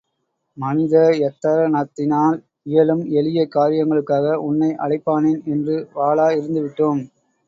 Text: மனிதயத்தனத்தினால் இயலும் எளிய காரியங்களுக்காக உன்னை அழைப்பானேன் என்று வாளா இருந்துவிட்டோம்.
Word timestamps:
மனிதயத்தனத்தினால் 0.57 2.37
இயலும் 2.65 3.03
எளிய 3.11 3.41
காரியங்களுக்காக 3.55 4.33
உன்னை 4.47 4.71
அழைப்பானேன் 4.79 5.41
என்று 5.47 5.75
வாளா 5.93 6.27
இருந்துவிட்டோம். 6.31 7.03